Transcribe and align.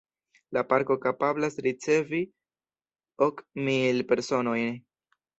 La 0.55 0.61
Parko 0.69 0.95
kapablas 1.01 1.57
ricevi 1.65 2.21
ok 3.25 3.43
mil 3.67 4.01
personojn. 4.13 4.73